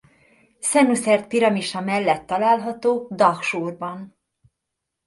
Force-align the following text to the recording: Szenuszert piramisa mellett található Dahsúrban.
Szenuszert 0.59 1.27
piramisa 1.27 1.79
mellett 1.81 2.25
található 2.25 3.07
Dahsúrban. 3.11 4.15